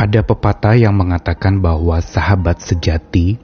[0.00, 3.36] Ada pepatah yang mengatakan bahwa sahabat sejati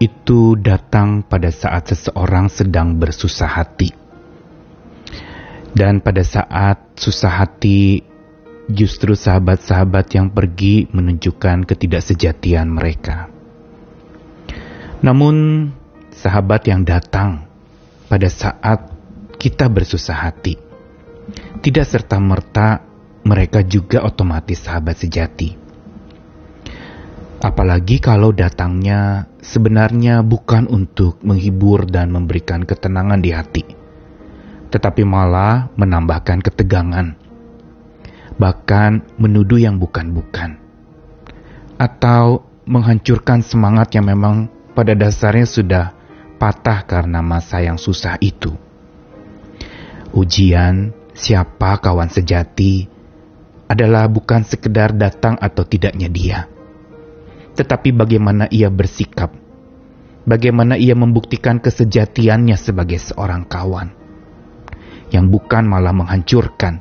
[0.00, 3.92] itu datang pada saat seseorang sedang bersusah hati.
[5.70, 8.02] Dan pada saat susah hati,
[8.66, 13.30] justru sahabat-sahabat yang pergi menunjukkan ketidaksejatian mereka.
[15.00, 15.68] Namun,
[16.12, 17.48] sahabat yang datang
[18.10, 18.90] pada saat
[19.40, 20.58] kita bersusah hati,
[21.64, 22.89] tidak serta-merta
[23.24, 25.56] mereka juga otomatis sahabat sejati.
[27.40, 33.64] Apalagi kalau datangnya sebenarnya bukan untuk menghibur dan memberikan ketenangan di hati,
[34.68, 37.16] tetapi malah menambahkan ketegangan,
[38.36, 40.60] bahkan menuduh yang bukan-bukan,
[41.80, 45.84] atau menghancurkan semangat yang memang pada dasarnya sudah
[46.36, 48.52] patah karena masa yang susah itu.
[50.12, 52.99] Ujian siapa kawan sejati
[53.70, 56.50] adalah bukan sekedar datang atau tidaknya dia
[57.60, 59.36] tetapi bagaimana ia bersikap,
[60.24, 63.92] bagaimana ia membuktikan kesejatiannya sebagai seorang kawan,
[65.12, 66.80] yang bukan malah menghancurkan,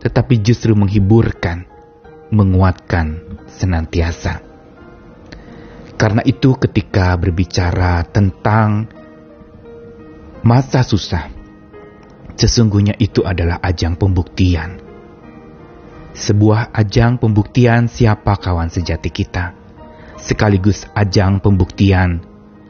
[0.00, 1.68] tetapi justru menghiburkan,
[2.32, 3.20] menguatkan
[3.52, 4.40] senantiasa.
[6.00, 8.88] Karena itu, ketika berbicara tentang
[10.40, 11.28] masa susah,
[12.32, 14.87] sesungguhnya itu adalah ajang pembuktian.
[16.16, 19.58] Sebuah ajang pembuktian siapa kawan sejati kita
[20.18, 22.20] sekaligus ajang pembuktian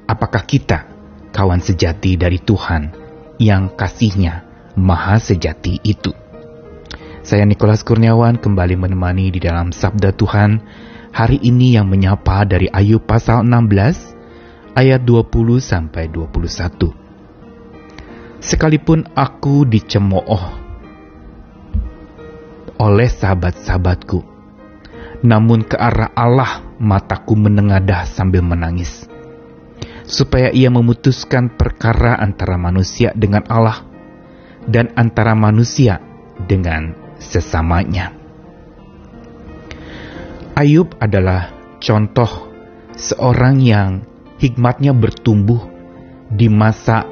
[0.04, 0.84] apakah kita
[1.32, 2.92] kawan sejati dari Tuhan
[3.40, 4.44] yang kasihnya
[4.76, 6.12] maha sejati itu.
[7.24, 10.62] Saya Nikolas Kurniawan kembali menemani di dalam Sabda Tuhan
[11.12, 16.94] hari ini yang menyapa dari Ayub pasal 16 ayat 20 sampai 21.
[18.38, 20.57] Sekalipun aku dicemooh
[22.78, 24.22] oleh sahabat-sahabatku,
[25.26, 29.10] namun ke arah Allah mataku menengadah sambil menangis.
[30.08, 33.84] Supaya ia memutuskan perkara antara manusia dengan Allah
[34.64, 36.00] dan antara manusia
[36.48, 38.16] dengan sesamanya.
[40.56, 42.48] Ayub adalah contoh
[42.96, 44.02] seorang yang
[44.40, 45.60] hikmatnya bertumbuh
[46.32, 47.04] di masa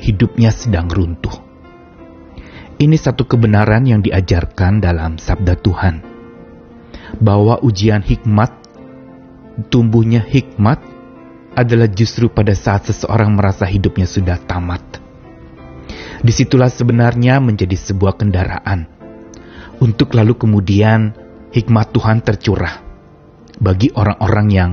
[0.00, 1.51] hidupnya sedang runtuh.
[2.82, 6.02] Ini satu kebenaran yang diajarkan dalam sabda Tuhan,
[7.22, 8.50] bahwa ujian hikmat
[9.70, 10.82] tumbuhnya hikmat
[11.54, 14.82] adalah justru pada saat seseorang merasa hidupnya sudah tamat.
[16.26, 18.90] Di situlah sebenarnya menjadi sebuah kendaraan.
[19.78, 21.14] Untuk lalu kemudian
[21.54, 22.82] hikmat Tuhan tercurah
[23.62, 24.70] bagi orang-orang yang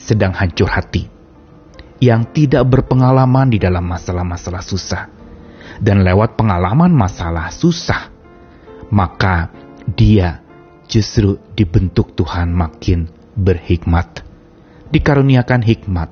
[0.00, 1.12] sedang hancur hati,
[2.00, 5.19] yang tidak berpengalaman di dalam masalah-masalah susah,
[5.78, 8.10] dan lewat pengalaman masalah susah,
[8.90, 9.54] maka
[9.86, 10.42] dia
[10.90, 13.06] justru dibentuk Tuhan makin
[13.38, 14.26] berhikmat,
[14.90, 16.10] dikaruniakan hikmat.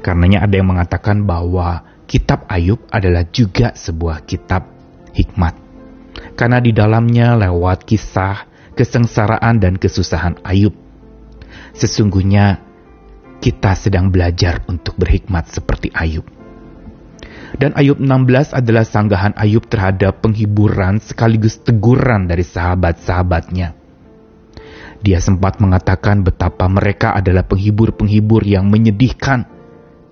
[0.00, 4.70] Karenanya ada yang mengatakan bahwa kitab Ayub adalah juga sebuah kitab
[5.12, 5.58] hikmat.
[6.38, 8.48] Karena di dalamnya lewat kisah
[8.78, 10.72] kesengsaraan dan kesusahan Ayub.
[11.76, 12.64] Sesungguhnya
[13.44, 16.39] kita sedang belajar untuk berhikmat seperti Ayub.
[17.58, 23.74] Dan Ayub 16 adalah sanggahan Ayub terhadap penghiburan sekaligus teguran dari sahabat-sahabatnya.
[25.00, 29.48] Dia sempat mengatakan betapa mereka adalah penghibur-penghibur yang menyedihkan.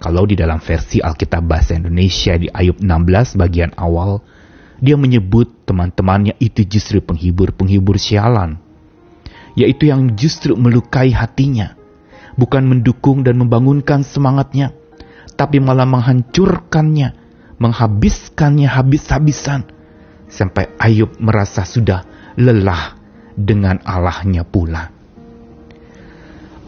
[0.00, 4.24] Kalau di dalam versi Alkitab Bahasa Indonesia di Ayub 16 bagian awal,
[4.78, 8.62] dia menyebut teman-temannya itu justru penghibur-penghibur sialan.
[9.58, 11.74] Yaitu yang justru melukai hatinya.
[12.38, 14.70] Bukan mendukung dan membangunkan semangatnya,
[15.34, 17.27] tapi malah menghancurkannya,
[17.58, 19.66] menghabiskannya habis-habisan.
[20.28, 22.04] Sampai Ayub merasa sudah
[22.36, 22.94] lelah
[23.32, 24.92] dengan Allahnya pula.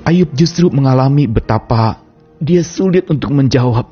[0.07, 2.03] Ayub justru mengalami betapa
[2.41, 3.85] dia sulit untuk menjawab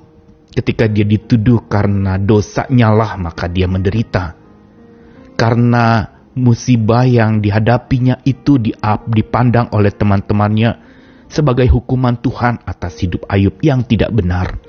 [0.57, 4.35] ketika dia dituduh karena dosanya lah maka dia menderita.
[5.39, 6.03] Karena
[6.35, 8.59] musibah yang dihadapinya itu
[9.07, 10.71] dipandang oleh teman-temannya
[11.29, 14.68] sebagai hukuman Tuhan atas hidup Ayub yang tidak benar.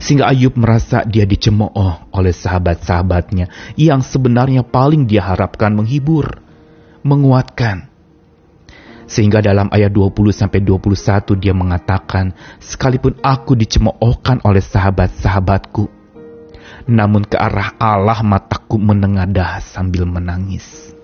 [0.00, 6.40] Sehingga Ayub merasa dia dicemooh oleh sahabat-sahabatnya yang sebenarnya paling dia harapkan menghibur
[7.02, 7.88] menguatkan.
[9.10, 12.30] Sehingga dalam ayat 20 sampai 21 dia mengatakan,
[12.62, 15.90] sekalipun aku dicemoohkan oleh sahabat-sahabatku,
[16.86, 20.94] namun ke arah Allah mataku menengadah sambil menangis.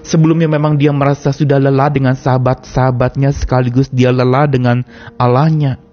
[0.00, 4.80] Sebelumnya memang dia merasa sudah lelah dengan sahabat-sahabatnya sekaligus dia lelah dengan
[5.20, 5.87] Allahnya.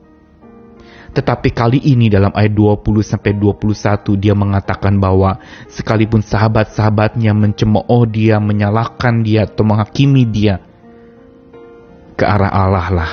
[1.16, 5.40] Tetapi kali ini dalam ayat 20 sampai 21 dia mengatakan bahwa
[5.72, 10.60] sekalipun sahabat-sahabatnya mencemooh dia, menyalahkan dia atau menghakimi dia,
[12.16, 13.12] Ke arah Allah lah,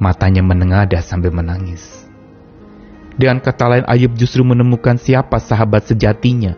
[0.00, 2.04] matanya menengadah sambil menangis.
[3.16, 6.52] Dengan kata lain, Ayub justru menemukan siapa sahabat sejatinya.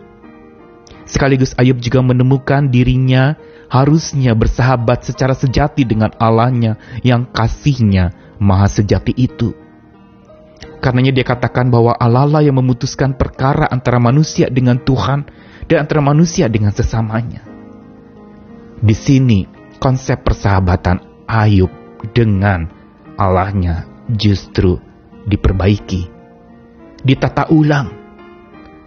[1.07, 3.39] Sekaligus Ayub juga menemukan dirinya
[3.71, 8.11] harusnya bersahabat secara sejati dengan Allahnya yang kasihnya
[8.43, 9.68] maha sejati itu.
[10.79, 15.27] Karenanya dia katakan bahwa Allah lah yang memutuskan perkara antara manusia dengan Tuhan
[15.67, 17.43] dan antara manusia dengan sesamanya.
[18.79, 19.43] Di sini
[19.75, 21.67] konsep persahabatan Ayub
[22.15, 22.71] dengan
[23.19, 24.79] Allahnya justru
[25.27, 26.07] diperbaiki,
[27.03, 27.99] ditata ulang.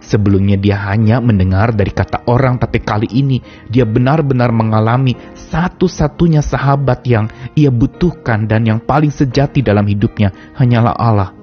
[0.03, 3.39] Sebelumnya dia hanya mendengar dari kata orang, tapi kali ini
[3.71, 10.91] dia benar-benar mengalami satu-satunya sahabat yang ia butuhkan dan yang paling sejati dalam hidupnya hanyalah
[10.99, 11.42] Allah.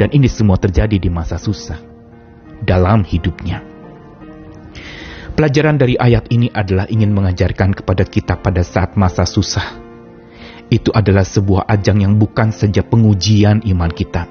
[0.00, 1.76] Dan ini semua terjadi di masa susah
[2.64, 3.60] dalam hidupnya.
[5.36, 9.76] Pelajaran dari ayat ini adalah ingin mengajarkan kepada kita pada saat masa susah.
[10.72, 14.24] Itu adalah sebuah ajang yang bukan saja pengujian iman kita,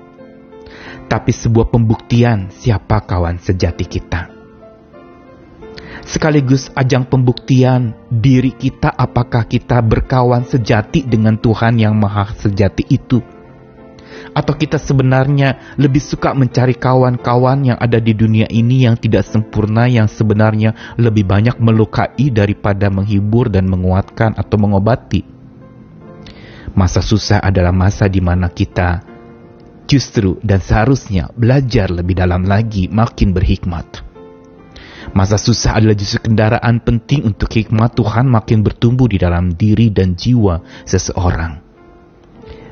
[1.05, 4.21] tapi sebuah pembuktian siapa kawan sejati kita.
[6.01, 13.21] Sekaligus ajang pembuktian diri kita apakah kita berkawan sejati dengan Tuhan yang maha sejati itu
[14.33, 19.89] atau kita sebenarnya lebih suka mencari kawan-kawan yang ada di dunia ini yang tidak sempurna,
[19.89, 25.21] yang sebenarnya lebih banyak melukai daripada menghibur dan menguatkan atau mengobati?
[26.77, 29.09] Masa susah adalah masa di mana kita
[29.89, 34.05] justru dan seharusnya belajar lebih dalam lagi, makin berhikmat.
[35.09, 40.13] Masa susah adalah justru kendaraan penting untuk hikmat Tuhan makin bertumbuh di dalam diri dan
[40.13, 41.65] jiwa seseorang.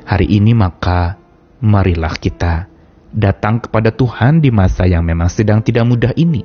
[0.06, 1.18] Hari ini maka
[1.58, 2.70] marilah kita
[3.10, 6.44] datang kepada Tuhan di masa yang memang sedang tidak mudah ini,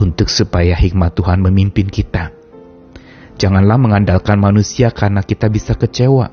[0.00, 2.32] untuk supaya hikmat Tuhan memimpin kita.
[3.38, 6.30] Janganlah mengandalkan manusia karena kita bisa kecewa,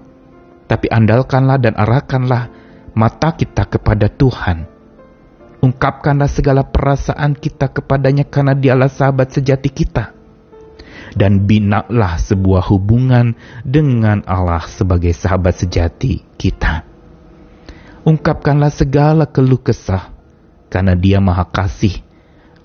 [0.66, 2.50] tapi andalkanlah dan arahkanlah
[2.98, 4.66] mata kita kepada Tuhan.
[5.62, 10.14] Ungkapkanlah segala perasaan kita kepadanya karena dialah sahabat sejati kita.
[11.16, 16.95] Dan binalah sebuah hubungan dengan Allah sebagai sahabat sejati kita
[18.06, 20.14] ungkapkanlah segala keluh kesah,
[20.70, 22.06] karena dia maha kasih,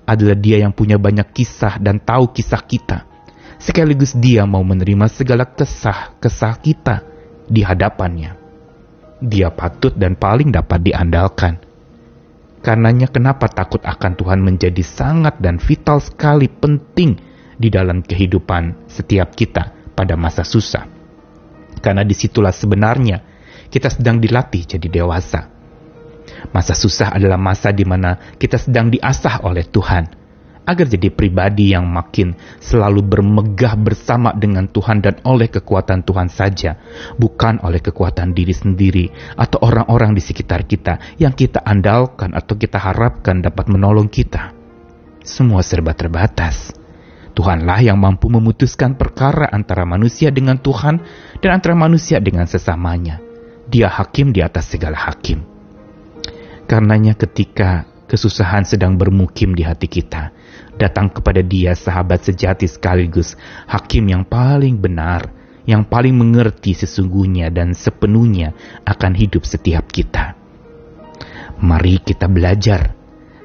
[0.05, 3.09] adalah dia yang punya banyak kisah dan tahu kisah kita.
[3.57, 6.95] Sekaligus dia mau menerima segala kesah-kesah kita
[7.45, 8.37] di hadapannya.
[9.21, 11.61] Dia patut dan paling dapat diandalkan.
[12.61, 17.17] Karenanya kenapa takut akan Tuhan menjadi sangat dan vital sekali penting
[17.57, 20.89] di dalam kehidupan setiap kita pada masa susah.
[21.81, 23.30] Karena di situlah sebenarnya
[23.71, 25.47] kita sedang dilatih jadi dewasa.
[26.51, 30.21] Masa susah adalah masa di mana kita sedang diasah oleh Tuhan
[30.61, 36.77] agar jadi pribadi yang makin selalu bermegah bersama dengan Tuhan dan oleh kekuatan Tuhan saja,
[37.17, 42.77] bukan oleh kekuatan diri sendiri atau orang-orang di sekitar kita yang kita andalkan atau kita
[42.77, 44.53] harapkan dapat menolong kita.
[45.21, 46.73] Semua serba terbatas.
[47.31, 50.99] Tuhanlah yang mampu memutuskan perkara antara manusia dengan Tuhan
[51.39, 53.30] dan antara manusia dengan sesamanya.
[53.71, 55.47] Dia hakim di atas segala hakim.
[56.67, 60.35] Karenanya ketika kesusahan sedang bermukim di hati kita,
[60.75, 63.39] datang kepada dia sahabat sejati sekaligus
[63.71, 65.31] hakim yang paling benar,
[65.63, 68.51] yang paling mengerti sesungguhnya dan sepenuhnya
[68.83, 70.35] akan hidup setiap kita.
[71.63, 72.91] Mari kita belajar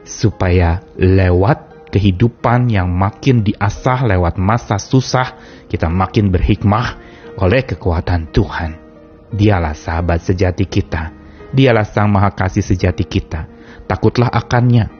[0.03, 5.39] supaya lewat kehidupan yang makin diasah lewat masa susah,
[5.71, 6.99] kita makin berhikmah
[7.39, 8.86] oleh kekuatan Tuhan.
[9.33, 11.11] Dialah sahabat sejati kita.
[11.51, 13.47] Dialah sang maha kasih sejati kita.
[13.87, 14.91] Takutlah akannya.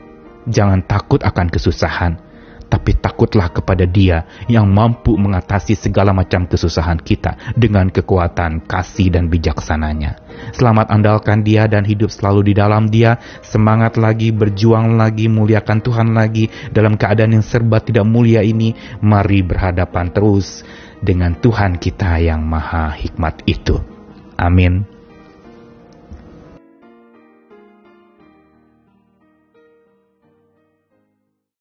[0.47, 2.23] Jangan takut akan kesusahan,
[2.67, 9.31] tapi takutlah kepada Dia yang mampu mengatasi segala macam kesusahan kita dengan kekuatan kasih dan
[9.31, 10.19] bijaksananya.
[10.55, 13.19] Selamat andalkan Dia dan hidup selalu di dalam Dia.
[13.43, 18.75] Semangat lagi, berjuang lagi, muliakan Tuhan lagi dalam keadaan yang serba tidak mulia ini.
[19.03, 20.67] Mari berhadapan terus
[20.99, 23.96] dengan Tuhan kita yang maha hikmat itu.
[24.39, 24.96] Amin.